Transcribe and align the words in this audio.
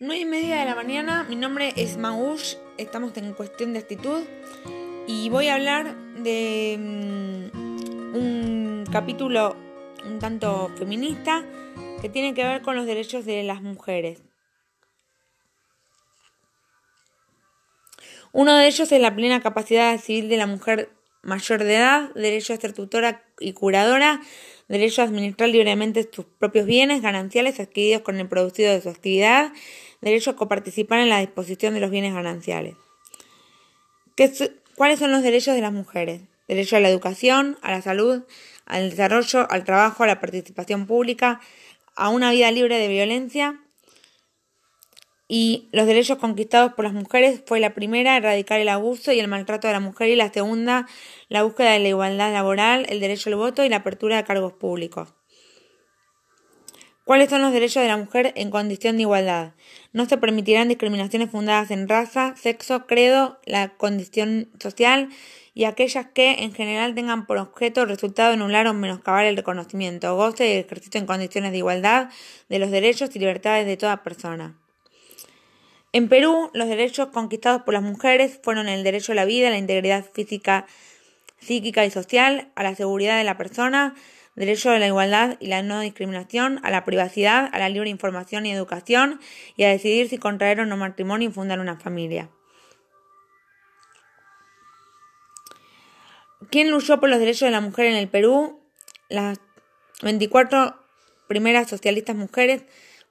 9 0.00 0.20
y 0.20 0.24
media 0.26 0.60
de 0.60 0.64
la 0.64 0.76
mañana, 0.76 1.26
mi 1.28 1.34
nombre 1.34 1.72
es 1.74 1.96
Maush, 1.96 2.54
estamos 2.76 3.16
en 3.16 3.32
cuestión 3.32 3.72
de 3.72 3.80
actitud 3.80 4.22
y 5.08 5.28
voy 5.28 5.48
a 5.48 5.56
hablar 5.56 5.96
de 6.22 6.76
mm, 6.78 8.14
un 8.14 8.84
capítulo 8.92 9.56
un 10.06 10.20
tanto 10.20 10.70
feminista 10.78 11.44
que 12.00 12.08
tiene 12.08 12.32
que 12.32 12.44
ver 12.44 12.62
con 12.62 12.76
los 12.76 12.86
derechos 12.86 13.24
de 13.24 13.42
las 13.42 13.60
mujeres. 13.60 14.22
Uno 18.30 18.56
de 18.56 18.68
ellos 18.68 18.92
es 18.92 19.00
la 19.00 19.16
plena 19.16 19.40
capacidad 19.40 19.98
civil 19.98 20.28
de 20.28 20.36
la 20.36 20.46
mujer 20.46 20.92
mayor 21.22 21.64
de 21.64 21.74
edad, 21.74 22.14
derecho 22.14 22.54
a 22.54 22.56
ser 22.56 22.72
tutora 22.72 23.24
y 23.40 23.52
curadora, 23.52 24.20
derecho 24.68 25.02
a 25.02 25.06
administrar 25.06 25.48
libremente 25.48 26.08
sus 26.12 26.24
propios 26.24 26.66
bienes 26.66 27.02
gananciales 27.02 27.58
adquiridos 27.58 28.02
con 28.02 28.20
el 28.20 28.28
producido 28.28 28.72
de 28.72 28.80
su 28.80 28.90
actividad, 28.90 29.52
derecho 30.00 30.30
a 30.30 30.36
coparticipar 30.36 31.00
en 31.00 31.08
la 31.08 31.20
disposición 31.20 31.74
de 31.74 31.80
los 31.80 31.90
bienes 31.90 32.14
gananciales. 32.14 32.76
¿Cuáles 34.74 34.98
son 34.98 35.12
los 35.12 35.22
derechos 35.22 35.54
de 35.54 35.60
las 35.60 35.72
mujeres? 35.72 36.22
Derecho 36.46 36.76
a 36.76 36.80
la 36.80 36.88
educación, 36.88 37.58
a 37.62 37.72
la 37.72 37.82
salud, 37.82 38.22
al 38.64 38.90
desarrollo, 38.90 39.50
al 39.50 39.64
trabajo, 39.64 40.04
a 40.04 40.06
la 40.06 40.20
participación 40.20 40.86
pública, 40.86 41.40
a 41.94 42.08
una 42.08 42.30
vida 42.30 42.50
libre 42.50 42.78
de 42.78 42.88
violencia. 42.88 43.60
Y 45.26 45.68
los 45.72 45.86
derechos 45.86 46.18
conquistados 46.18 46.72
por 46.72 46.84
las 46.84 46.94
mujeres 46.94 47.42
fue 47.44 47.60
la 47.60 47.74
primera, 47.74 48.16
erradicar 48.16 48.60
el 48.60 48.68
abuso 48.70 49.12
y 49.12 49.20
el 49.20 49.28
maltrato 49.28 49.66
de 49.66 49.74
la 49.74 49.80
mujer, 49.80 50.08
y 50.08 50.16
la 50.16 50.32
segunda, 50.32 50.86
la 51.28 51.42
búsqueda 51.42 51.72
de 51.72 51.80
la 51.80 51.88
igualdad 51.88 52.32
laboral, 52.32 52.86
el 52.88 53.00
derecho 53.00 53.28
al 53.30 53.36
voto 53.36 53.64
y 53.64 53.68
la 53.68 53.76
apertura 53.76 54.16
de 54.16 54.24
cargos 54.24 54.54
públicos. 54.54 55.17
¿Cuáles 57.08 57.30
son 57.30 57.40
los 57.40 57.54
derechos 57.54 57.82
de 57.82 57.88
la 57.88 57.96
mujer 57.96 58.34
en 58.36 58.50
condición 58.50 58.96
de 58.96 59.04
igualdad? 59.04 59.52
No 59.94 60.04
se 60.04 60.18
permitirán 60.18 60.68
discriminaciones 60.68 61.30
fundadas 61.30 61.70
en 61.70 61.88
raza, 61.88 62.34
sexo, 62.36 62.86
credo, 62.86 63.40
la 63.46 63.70
condición 63.70 64.50
social 64.60 65.08
y 65.54 65.64
aquellas 65.64 66.08
que 66.08 66.42
en 66.42 66.52
general 66.52 66.94
tengan 66.94 67.26
por 67.26 67.38
objeto 67.38 67.86
resultado 67.86 68.34
anular 68.34 68.66
o 68.66 68.74
menoscabar 68.74 69.24
el 69.24 69.38
reconocimiento, 69.38 70.16
goce 70.16 70.52
y 70.52 70.58
ejercicio 70.58 71.00
en 71.00 71.06
condiciones 71.06 71.52
de 71.52 71.56
igualdad 71.56 72.10
de 72.50 72.58
los 72.58 72.70
derechos 72.70 73.16
y 73.16 73.20
libertades 73.20 73.64
de 73.64 73.78
toda 73.78 74.02
persona. 74.02 74.58
En 75.94 76.10
Perú, 76.10 76.50
los 76.52 76.68
derechos 76.68 77.08
conquistados 77.08 77.62
por 77.62 77.72
las 77.72 77.82
mujeres 77.82 78.38
fueron 78.42 78.68
el 78.68 78.84
derecho 78.84 79.12
a 79.12 79.14
la 79.14 79.24
vida, 79.24 79.48
a 79.48 79.52
la 79.52 79.56
integridad 79.56 80.04
física, 80.12 80.66
psíquica 81.40 81.86
y 81.86 81.90
social, 81.90 82.50
a 82.54 82.62
la 82.62 82.74
seguridad 82.74 83.16
de 83.16 83.24
la 83.24 83.38
persona, 83.38 83.94
derecho 84.38 84.70
a 84.70 84.78
la 84.78 84.86
igualdad 84.86 85.36
y 85.40 85.48
la 85.48 85.62
no 85.62 85.80
discriminación, 85.80 86.60
a 86.62 86.70
la 86.70 86.84
privacidad, 86.84 87.50
a 87.52 87.58
la 87.58 87.68
libre 87.68 87.90
información 87.90 88.46
y 88.46 88.52
educación, 88.52 89.20
y 89.56 89.64
a 89.64 89.68
decidir 89.68 90.08
si 90.08 90.18
contraer 90.18 90.60
o 90.60 90.66
no 90.66 90.76
matrimonio 90.76 91.28
y 91.28 91.32
fundar 91.32 91.58
una 91.58 91.76
familia. 91.76 92.30
¿Quién 96.50 96.70
luchó 96.70 97.00
por 97.00 97.08
los 97.08 97.18
derechos 97.18 97.48
de 97.48 97.50
la 97.50 97.60
mujer 97.60 97.86
en 97.86 97.96
el 97.96 98.08
Perú? 98.08 98.60
Las 99.08 99.40
24 100.02 100.76
primeras 101.26 101.68
socialistas 101.68 102.14
mujeres 102.14 102.62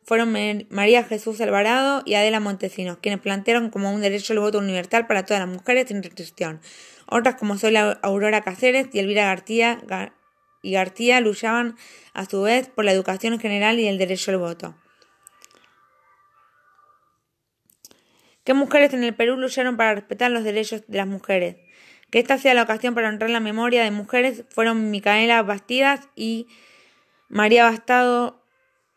fueron 0.05 0.31
María 0.69 1.03
Jesús 1.03 1.41
Alvarado 1.41 2.03
y 2.05 2.13
Adela 2.13 2.39
Montesinos, 2.39 2.99
quienes 3.01 3.19
plantearon 3.19 3.69
como 3.69 3.91
un 3.91 3.99
derecho 3.99 4.31
el 4.31 4.39
voto 4.39 4.59
universal 4.59 5.05
para 5.05 5.25
todas 5.25 5.41
las 5.41 5.53
mujeres 5.53 5.89
sin 5.89 6.01
restricción. 6.01 6.61
Otras 7.05 7.35
como 7.35 7.57
soy 7.57 7.75
Aurora 7.75 8.41
Cáceres 8.41 8.87
y 8.93 8.99
Elvira 8.99 9.25
García, 9.25 9.81
y 10.61 10.73
García 10.73 11.21
luchaban 11.21 11.75
a 12.13 12.25
su 12.25 12.41
vez 12.41 12.69
por 12.69 12.85
la 12.85 12.91
educación 12.91 13.33
en 13.33 13.39
general 13.39 13.79
y 13.79 13.87
el 13.87 13.97
derecho 13.97 14.31
al 14.31 14.37
voto. 14.37 14.75
¿Qué 18.43 18.53
mujeres 18.53 18.93
en 18.93 19.03
el 19.03 19.13
Perú 19.13 19.35
lucharon 19.35 19.75
para 19.75 19.95
respetar 19.95 20.31
los 20.31 20.43
derechos 20.43 20.83
de 20.87 20.97
las 20.97 21.07
mujeres? 21.07 21.57
Que 22.09 22.19
esta 22.19 22.37
sea 22.37 22.53
la 22.53 22.63
ocasión 22.63 22.95
para 22.95 23.09
honrar 23.09 23.29
la 23.29 23.41
memoria 23.41 23.83
de 23.83 23.91
mujeres 23.91 24.45
fueron 24.49 24.89
Micaela 24.89 25.43
Bastidas 25.43 26.07
y 26.15 26.47
María 27.27 27.65
Bastado, 27.65 28.41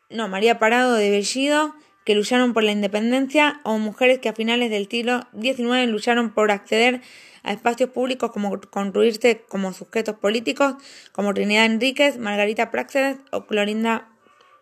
no, 0.09 0.29
María 0.29 0.61
Parado 0.61 0.95
de 0.95 1.11
Bellido, 1.11 1.75
que 2.05 2.15
lucharon 2.15 2.53
por 2.53 2.63
la 2.63 2.73
independencia, 2.73 3.61
o 3.65 3.79
mujeres 3.79 4.21
que 4.21 4.29
a 4.29 4.35
finales 4.35 4.71
del 4.71 4.89
siglo 4.89 5.27
XIX 5.41 5.89
lucharon 5.89 6.33
por 6.33 6.51
acceder 6.51 6.97
a 6.97 7.01
espacios 7.45 7.91
públicos 7.91 8.31
como 8.31 8.61
construirse 8.61 9.45
como 9.49 9.73
sujetos 9.73 10.17
políticos, 10.17 10.75
como 11.13 11.35
Trinidad 11.35 11.65
Enríquez, 11.65 12.19
Margarita 12.19 12.71
Praxedes 12.71 13.19
o 13.33 13.47
Clorinda 13.47 14.09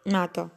Mato. 0.04 0.50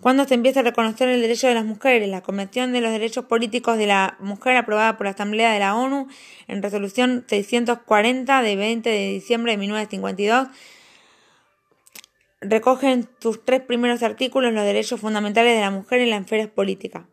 ¿Cuándo 0.00 0.24
se 0.26 0.34
empieza 0.34 0.60
a 0.60 0.64
reconocer 0.64 1.08
el 1.08 1.22
derecho 1.22 1.46
de 1.46 1.54
las 1.54 1.64
mujeres? 1.64 2.08
La 2.08 2.20
Convención 2.20 2.72
de 2.72 2.82
los 2.82 2.92
Derechos 2.92 3.24
Políticos 3.24 3.78
de 3.78 3.86
la 3.86 4.16
Mujer 4.20 4.56
aprobada 4.56 4.96
por 4.98 5.06
la 5.06 5.12
Asamblea 5.12 5.52
de 5.52 5.60
la 5.60 5.74
ONU 5.74 6.08
en 6.46 6.62
resolución 6.62 7.24
640 7.26 8.42
de 8.42 8.56
20 8.56 8.90
de 8.90 9.08
diciembre 9.12 9.52
de 9.52 9.58
1952 9.58 10.48
recoge 12.42 12.92
en 12.92 13.08
sus 13.20 13.44
tres 13.44 13.62
primeros 13.62 14.02
artículos 14.02 14.52
los 14.52 14.64
derechos 14.64 15.00
fundamentales 15.00 15.54
de 15.54 15.62
la 15.62 15.70
mujer 15.70 16.00
en 16.00 16.10
las 16.10 16.20
esferas 16.20 16.48
políticas. 16.48 17.04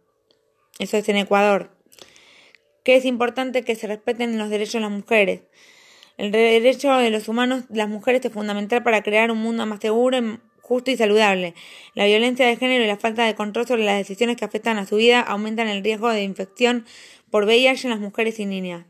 Eso 0.78 0.98
es 0.98 1.08
en 1.10 1.18
Ecuador 1.18 1.72
que 2.84 2.96
es 2.96 3.06
importante 3.06 3.64
que 3.64 3.76
se 3.76 3.88
respeten 3.88 4.38
los 4.38 4.50
derechos 4.50 4.74
de 4.74 4.80
las 4.82 4.92
mujeres. 4.92 5.42
El 6.18 6.32
derecho 6.32 6.94
de 6.98 7.10
los 7.10 7.28
humanos, 7.28 7.64
las 7.70 7.90
mujeres 7.90 8.24
es 8.26 8.32
fundamental 8.32 8.84
para 8.84 9.02
crear 9.02 9.32
un 9.32 9.40
mundo 9.40 9.66
más 9.66 9.80
seguro, 9.80 10.20
justo 10.62 10.92
y 10.92 10.98
saludable. 10.98 11.54
La 11.96 12.06
violencia 12.06 12.46
de 12.48 12.58
género 12.58 12.84
y 12.84 12.88
la 12.88 12.98
falta 12.98 13.26
de 13.26 13.36
control 13.36 13.68
sobre 13.68 13.84
las 13.84 13.98
decisiones 13.98 14.38
que 14.38 14.46
afectan 14.46 14.78
a 14.78 14.86
su 14.86 14.98
vida 14.98 15.20
aumentan 15.22 15.68
el 15.68 15.84
riesgo 15.84 16.10
de 16.10 16.24
infección 16.24 16.86
por 17.30 17.46
VIH 17.46 17.88
en 17.88 17.92
las 17.92 18.00
mujeres 18.00 18.40
y 18.40 18.46
niñas. 18.46 18.86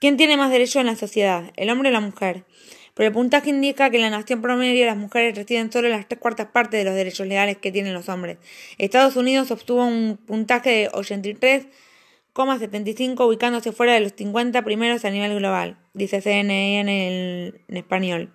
¿Quién 0.00 0.16
tiene 0.16 0.36
más 0.36 0.50
derechos 0.50 0.80
en 0.80 0.86
la 0.86 0.96
sociedad, 0.96 1.52
el 1.56 1.70
hombre 1.70 1.90
o 1.90 1.92
la 1.92 2.00
mujer? 2.00 2.44
Pero 2.94 3.08
el 3.08 3.12
puntaje 3.12 3.50
indica 3.50 3.90
que 3.90 3.96
en 3.96 4.02
la 4.02 4.10
nación 4.10 4.40
promedio 4.42 4.86
las 4.86 4.96
mujeres 4.96 5.36
reciben 5.36 5.72
solo 5.72 5.88
las 5.88 6.06
tres 6.06 6.20
cuartas 6.20 6.46
partes 6.48 6.78
de 6.78 6.84
los 6.84 6.94
derechos 6.94 7.26
legales 7.26 7.56
que 7.56 7.72
tienen 7.72 7.94
los 7.94 8.08
hombres. 8.08 8.38
Estados 8.78 9.16
Unidos 9.16 9.50
obtuvo 9.50 9.84
un 9.86 10.20
puntaje 10.26 10.70
de 10.70 10.88
83,75 10.90 13.26
ubicándose 13.26 13.72
fuera 13.72 13.94
de 13.94 14.00
los 14.00 14.12
50 14.12 14.62
primeros 14.62 15.04
a 15.04 15.10
nivel 15.10 15.36
global, 15.38 15.78
dice 15.94 16.20
CNN 16.20 16.80
en, 16.80 16.88
en 17.66 17.76
español. 17.76 18.30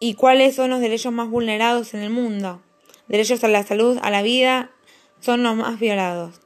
¿Y 0.00 0.14
cuáles 0.14 0.56
son 0.56 0.70
los 0.70 0.80
derechos 0.80 1.12
más 1.12 1.30
vulnerados 1.30 1.94
en 1.94 2.00
el 2.00 2.10
mundo? 2.10 2.60
Derechos 3.06 3.44
a 3.44 3.48
la 3.48 3.62
salud, 3.62 4.00
a 4.02 4.10
la 4.10 4.22
vida, 4.22 4.72
son 5.20 5.44
los 5.44 5.54
más 5.54 5.78
violados. 5.78 6.41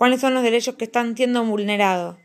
¿Cuáles 0.00 0.22
son 0.22 0.32
los 0.32 0.42
derechos 0.42 0.76
que 0.76 0.86
están 0.86 1.14
siendo 1.14 1.44
vulnerados? 1.44 2.16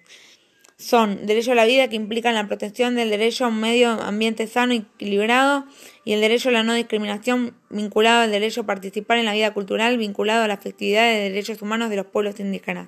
Son 0.78 1.26
derecho 1.26 1.52
a 1.52 1.56
la 1.56 1.66
vida 1.66 1.90
que 1.90 1.98
implican 1.98 2.34
la 2.34 2.48
protección 2.48 2.96
del 2.96 3.10
derecho 3.10 3.44
a 3.44 3.50
un 3.50 3.60
medio 3.60 3.90
ambiente 4.02 4.48
sano 4.48 4.74
y 4.74 4.78
equilibrado 4.78 5.66
y 6.06 6.14
el 6.14 6.22
derecho 6.22 6.48
a 6.48 6.52
la 6.54 6.64
no 6.64 6.74
discriminación 6.74 7.54
vinculado 7.70 8.22
al 8.22 8.32
derecho 8.32 8.62
a 8.62 8.66
participar 8.66 9.18
en 9.18 9.26
la 9.26 9.34
vida 9.34 9.54
cultural 9.54 9.98
vinculado 9.98 10.46
a 10.46 10.48
la 10.48 10.56
festividad 10.56 11.04
de 11.04 11.30
derechos 11.30 11.62
humanos 11.62 11.90
de 11.90 11.98
los 11.98 12.06
pueblos 12.06 12.40
indígenas, 12.40 12.88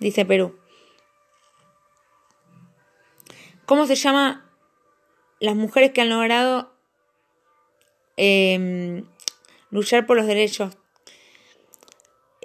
dice 0.00 0.24
Perú. 0.24 0.58
¿Cómo 3.66 3.86
se 3.86 3.94
llama 3.94 4.50
las 5.38 5.54
mujeres 5.54 5.92
que 5.92 6.00
han 6.00 6.08
logrado 6.08 6.74
em, 8.16 9.04
luchar 9.70 10.06
por 10.06 10.16
los 10.16 10.26
derechos 10.26 10.76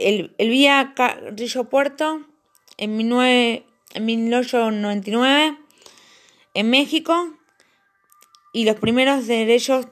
el, 0.04 0.36
el 0.38 0.50
Vía 0.50 0.94
Carrillo 0.96 1.70
Puerto 1.70 2.22
en, 2.78 2.98
1899 2.98 5.58
en 6.54 6.70
México 6.70 7.34
y 8.52 8.66
los 8.66 8.76
primeros 8.76 9.26
derechos 9.28 9.88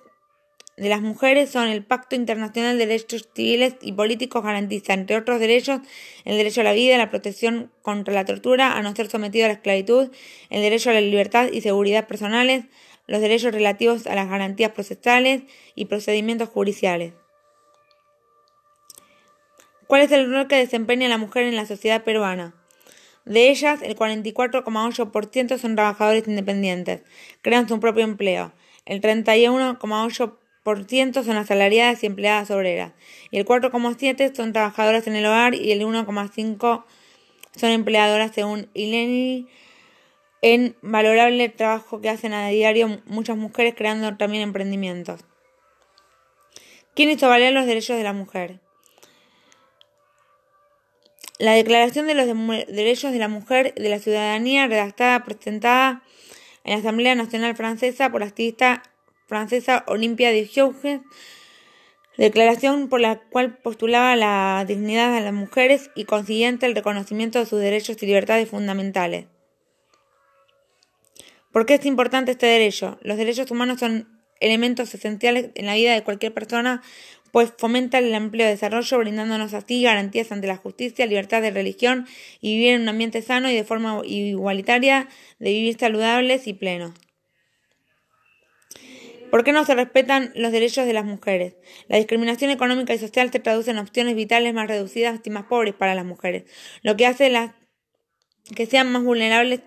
de 0.78 0.90
las 0.90 1.02
mujeres 1.02 1.52
son 1.52 1.68
el 1.68 1.86
Pacto 1.86 2.16
Internacional 2.16 2.78
de 2.78 2.88
Derechos 2.88 3.30
Civiles 3.36 3.76
y 3.82 3.92
Políticos 3.92 4.44
garantiza, 4.44 4.94
entre 4.94 5.18
otros 5.18 5.40
derechos, 5.40 5.82
el 6.26 6.38
derecho 6.38 6.62
a 6.62 6.64
la 6.64 6.74
vida, 6.74 6.98
la 6.98 7.10
protección 7.10 7.72
contra 7.82 8.14
la 8.14 8.26
tortura, 8.26 8.78
a 8.78 8.82
no 8.82 8.96
ser 8.96 9.10
sometido 9.10 9.46
a 9.46 9.50
la 9.50 9.56
esclavitud, 9.56 10.10
el 10.50 10.62
derecho 10.62 10.90
a 10.90 10.94
la 10.94 11.02
libertad 11.02 11.50
y 11.52 11.62
seguridad 11.62 12.08
personales, 12.08 12.66
los 13.06 13.22
derechos 13.22 13.52
relativos 13.52 14.08
a 14.08 14.16
las 14.16 14.30
garantías 14.30 14.72
procesales 14.72 15.44
y 15.76 15.86
procedimientos 15.86 16.50
judiciales. 16.50 17.14
¿Cuál 19.92 20.04
es 20.04 20.12
el 20.14 20.32
rol 20.32 20.48
que 20.48 20.56
desempeña 20.56 21.10
la 21.10 21.18
mujer 21.18 21.44
en 21.44 21.58
la 21.58 21.66
sociedad 21.66 22.06
peruana? 22.06 22.56
De 23.26 23.50
ellas, 23.50 23.82
el 23.82 23.98
44,8% 23.98 25.58
son 25.58 25.76
trabajadores 25.76 26.26
independientes, 26.30 27.02
crean 27.42 27.68
su 27.68 27.78
propio 27.82 28.06
empleo. 28.06 28.54
El 28.86 29.02
31,8% 29.02 31.24
son 31.26 31.36
asalariadas 31.36 32.02
y 32.02 32.06
empleadas 32.06 32.52
obreras. 32.52 32.94
Y 33.32 33.40
el 33.40 33.46
4,7% 33.46 34.34
son 34.34 34.54
trabajadoras 34.54 35.08
en 35.08 35.18
el 35.18 35.26
hogar 35.26 35.56
y 35.56 35.74
el 35.74 35.82
1,5% 35.82 36.86
son 37.58 37.70
empleadoras 37.70 38.32
según 38.34 38.70
ILENI 38.74 39.50
en 40.42 40.78
valorable 40.82 41.50
trabajo 41.50 42.00
que 42.00 42.08
hacen 42.08 42.32
a 42.32 42.48
diario 42.48 43.02
muchas 43.08 43.36
mujeres 43.36 43.74
creando 43.76 44.16
también 44.16 44.44
emprendimientos. 44.44 45.26
¿Quién 46.96 47.10
hizo 47.10 47.28
valer 47.28 47.52
los 47.52 47.66
derechos 47.66 47.98
de 47.98 48.04
la 48.04 48.14
mujer? 48.14 48.62
La 51.42 51.54
Declaración 51.54 52.06
de 52.06 52.14
los 52.14 52.28
Derechos 52.68 53.12
de 53.12 53.18
la 53.18 53.28
Mujer 53.28 53.74
de 53.74 53.90
la 53.90 53.98
Ciudadanía, 53.98 54.68
redactada, 54.68 55.24
presentada 55.24 56.04
en 56.64 56.74
la 56.74 56.78
Asamblea 56.78 57.16
Nacional 57.16 57.56
Francesa 57.56 58.12
por 58.12 58.22
la 58.22 58.28
activista 58.28 58.84
francesa 59.26 59.84
Olimpia 59.88 60.30
de 60.30 60.48
Gouges, 60.56 61.02
declaración 62.16 62.90
por 62.90 63.00
la 63.00 63.22
cual 63.32 63.58
postulaba 63.58 64.16
la 64.16 64.64
dignidad 64.68 65.16
de 65.16 65.22
las 65.22 65.34
mujeres 65.34 65.90
y 65.96 66.06
consiguiente 66.06 66.68
el 66.68 66.76
reconocimiento 66.76 67.40
de 67.40 67.48
sus 67.48 67.60
derechos 67.60 67.98
y 68.04 68.06
libertades 68.06 68.48
fundamentales. 68.48 69.26
¿Por 71.52 71.66
qué 71.66 71.74
es 71.74 71.86
importante 71.88 72.34
este 72.34 72.46
derecho? 72.46 73.00
Los 73.02 73.18
derechos 73.18 73.50
humanos 73.50 73.80
son 73.80 74.22
elementos 74.40 74.94
esenciales 74.94 75.50
en 75.56 75.66
la 75.66 75.74
vida 75.74 75.96
de 75.96 76.04
cualquier 76.04 76.36
persona 76.36 76.84
pues 77.32 77.54
fomenta 77.58 77.98
el 77.98 78.14
amplio 78.14 78.46
desarrollo, 78.46 78.98
brindándonos 78.98 79.54
así 79.54 79.82
garantías 79.84 80.32
ante 80.32 80.48
la 80.48 80.58
justicia, 80.58 81.06
libertad 81.06 81.42
de 81.42 81.52
religión 81.52 82.08
y 82.42 82.56
vivir 82.56 82.74
en 82.76 82.82
un 82.82 82.90
ambiente 82.90 83.22
sano 83.22 83.50
y 83.50 83.56
de 83.56 83.64
forma 83.64 84.02
igualitaria, 84.06 85.08
de 85.40 85.52
vivir 85.52 85.78
saludables 85.78 86.48
y 86.48 86.54
plenos. 86.54 86.94
¿Por 89.32 89.46
qué 89.46 89.54
no 89.54 89.64
se 89.64 89.76
respetan 89.76 90.34
los 90.36 90.52
derechos 90.52 90.86
de 90.86 90.92
las 90.92 91.06
mujeres? 91.06 91.56
La 91.88 91.96
discriminación 91.96 92.52
económica 92.52 92.94
y 92.94 93.00
social 93.00 93.32
se 93.32 93.40
traduce 93.40 93.72
en 93.72 93.78
opciones 93.78 94.16
vitales 94.16 94.54
más 94.54 94.68
reducidas 94.68 95.22
y 95.24 95.30
más 95.30 95.46
pobres 95.46 95.74
para 95.74 95.96
las 95.96 96.04
mujeres, 96.04 96.44
lo 96.84 96.98
que 96.98 97.06
hace 97.06 97.30
las 97.30 97.52
que 98.56 98.66
sean 98.66 98.92
más 98.92 99.04
vulnerables 99.04 99.62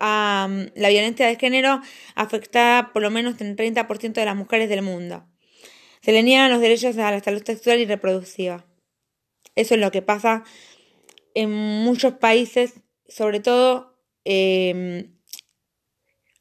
a 0.00 0.48
mm, 0.50 0.72
la 0.74 0.88
violencia 0.88 1.26
de 1.26 1.36
género 1.36 1.80
afectada 2.16 2.92
por 2.92 3.02
lo 3.02 3.10
menos 3.10 3.40
en 3.40 3.56
30% 3.56 4.14
de 4.14 4.24
las 4.24 4.34
mujeres 4.34 4.68
del 4.68 4.82
mundo. 4.82 5.29
Se 6.02 6.12
le 6.12 6.22
niegan 6.22 6.50
los 6.50 6.60
derechos 6.60 6.96
a 6.98 7.10
la 7.10 7.20
salud 7.20 7.42
sexual 7.44 7.80
y 7.80 7.86
reproductiva. 7.86 8.64
Eso 9.54 9.74
es 9.74 9.80
lo 9.80 9.90
que 9.90 10.02
pasa 10.02 10.44
en 11.34 11.50
muchos 11.50 12.14
países, 12.14 12.80
sobre 13.08 13.40
todo 13.40 13.98
em, 14.24 15.14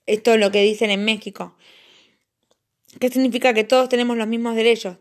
esto 0.05 0.33
es 0.33 0.39
lo 0.39 0.51
que 0.51 0.63
dicen 0.63 0.89
en 0.89 1.05
México. 1.05 1.55
¿Qué 2.99 3.09
significa 3.09 3.53
que 3.53 3.63
todos 3.63 3.89
tenemos 3.89 4.17
los 4.17 4.27
mismos 4.27 4.55
derechos? 4.55 4.97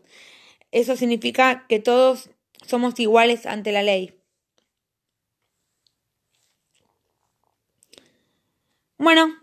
Eso 0.71 0.95
significa 0.95 1.65
que 1.67 1.79
todos 1.79 2.29
somos 2.67 2.99
iguales 2.99 3.45
ante 3.45 3.71
la 3.71 3.81
ley. 3.81 4.13
Bueno, 8.97 9.33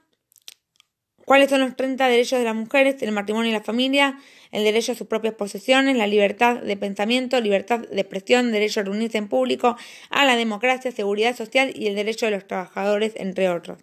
¿cuáles 1.25 1.51
son 1.51 1.61
los 1.61 1.75
30 1.75 2.09
derechos 2.09 2.39
de 2.39 2.45
las 2.45 2.55
mujeres? 2.55 3.03
El 3.03 3.11
matrimonio 3.11 3.51
y 3.51 3.55
la 3.55 3.63
familia, 3.63 4.21
el 4.53 4.65
derecho 4.65 4.93
a 4.93 4.95
sus 4.95 5.07
propias 5.07 5.35
posesiones, 5.35 5.97
la 5.97 6.07
libertad 6.07 6.57
de 6.63 6.77
pensamiento, 6.77 7.41
libertad 7.41 7.81
de 7.81 8.01
expresión, 8.01 8.53
derecho 8.53 8.81
a 8.81 8.85
reunirse 8.85 9.19
en 9.19 9.29
público, 9.29 9.77
a 10.11 10.25
la 10.25 10.37
democracia, 10.37 10.91
seguridad 10.93 11.37
social 11.37 11.73
y 11.75 11.87
el 11.87 11.95
derecho 11.95 12.27
de 12.27 12.33
los 12.33 12.47
trabajadores, 12.47 13.13
entre 13.17 13.49
otros. 13.51 13.79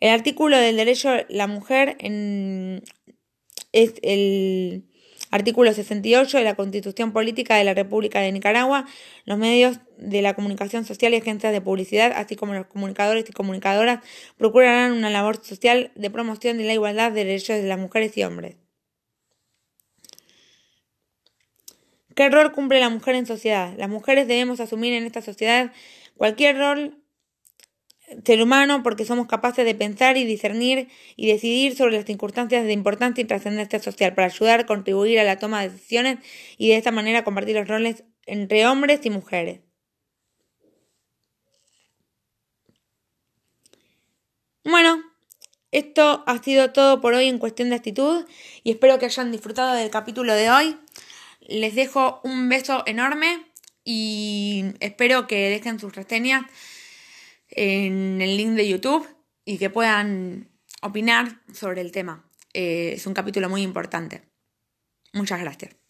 El 0.00 0.10
artículo 0.10 0.58
del 0.58 0.76
derecho 0.76 1.10
a 1.10 1.24
la 1.28 1.46
mujer 1.46 1.96
es 3.72 3.94
el 4.02 4.84
Artículo 5.34 5.72
68 5.72 6.38
de 6.38 6.44
la 6.44 6.54
Constitución 6.54 7.10
Política 7.10 7.56
de 7.56 7.64
la 7.64 7.74
República 7.74 8.20
de 8.20 8.30
Nicaragua. 8.30 8.86
Los 9.24 9.36
medios 9.36 9.80
de 9.98 10.22
la 10.22 10.34
comunicación 10.34 10.84
social 10.84 11.12
y 11.12 11.16
agencias 11.16 11.52
de 11.52 11.60
publicidad, 11.60 12.12
así 12.14 12.36
como 12.36 12.54
los 12.54 12.66
comunicadores 12.66 13.28
y 13.28 13.32
comunicadoras, 13.32 13.98
procurarán 14.38 14.92
una 14.92 15.10
labor 15.10 15.44
social 15.44 15.90
de 15.96 16.08
promoción 16.08 16.56
de 16.56 16.66
la 16.66 16.74
igualdad 16.74 17.10
de 17.10 17.24
derechos 17.24 17.56
de 17.56 17.66
las 17.66 17.80
mujeres 17.80 18.16
y 18.16 18.22
hombres. 18.22 18.54
¿Qué 22.14 22.30
rol 22.30 22.52
cumple 22.52 22.78
la 22.78 22.88
mujer 22.88 23.16
en 23.16 23.26
sociedad? 23.26 23.74
Las 23.76 23.88
mujeres 23.88 24.28
debemos 24.28 24.60
asumir 24.60 24.92
en 24.92 25.04
esta 25.04 25.20
sociedad 25.20 25.72
cualquier 26.16 26.58
rol 26.58 27.03
ser 28.24 28.42
humano 28.42 28.82
porque 28.82 29.04
somos 29.04 29.26
capaces 29.26 29.64
de 29.64 29.74
pensar 29.74 30.16
y 30.16 30.24
discernir 30.24 30.88
y 31.16 31.26
decidir 31.26 31.76
sobre 31.76 31.96
las 31.96 32.04
circunstancias 32.04 32.64
de 32.64 32.72
importancia 32.72 33.22
y 33.22 33.26
trascendencia 33.26 33.78
social 33.80 34.14
para 34.14 34.28
ayudar 34.28 34.66
contribuir 34.66 35.18
a 35.18 35.24
la 35.24 35.38
toma 35.38 35.62
de 35.62 35.70
decisiones 35.70 36.18
y 36.58 36.68
de 36.68 36.76
esta 36.76 36.90
manera 36.90 37.24
compartir 37.24 37.56
los 37.56 37.68
roles 37.68 38.04
entre 38.26 38.66
hombres 38.66 39.00
y 39.04 39.10
mujeres. 39.10 39.60
Bueno, 44.64 45.02
esto 45.72 46.22
ha 46.26 46.42
sido 46.42 46.72
todo 46.72 47.00
por 47.00 47.14
hoy 47.14 47.26
en 47.26 47.38
cuestión 47.38 47.68
de 47.68 47.76
actitud 47.76 48.24
y 48.62 48.70
espero 48.70 48.98
que 48.98 49.06
hayan 49.06 49.32
disfrutado 49.32 49.74
del 49.74 49.90
capítulo 49.90 50.34
de 50.34 50.50
hoy. 50.50 50.78
Les 51.40 51.74
dejo 51.74 52.20
un 52.24 52.48
beso 52.48 52.82
enorme 52.86 53.44
y 53.84 54.64
espero 54.80 55.26
que 55.26 55.50
dejen 55.50 55.78
sus 55.78 55.94
reseñas 55.94 56.46
en 57.54 58.20
el 58.20 58.36
link 58.36 58.50
de 58.50 58.68
YouTube 58.68 59.06
y 59.44 59.58
que 59.58 59.70
puedan 59.70 60.50
opinar 60.82 61.40
sobre 61.52 61.80
el 61.80 61.92
tema. 61.92 62.28
Eh, 62.52 62.92
es 62.94 63.06
un 63.06 63.14
capítulo 63.14 63.48
muy 63.48 63.62
importante. 63.62 64.22
Muchas 65.12 65.40
gracias. 65.40 65.83